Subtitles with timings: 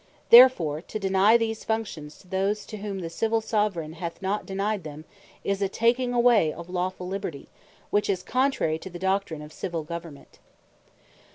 [0.31, 4.83] Therefore to deny these Functions to those, to whom the Civill Soveraigne hath not denyed
[4.83, 5.05] them,
[5.43, 7.49] is a taking away of a lawfull Liberty,
[7.91, 10.39] which is contrary to the Doctrine of Civill Government.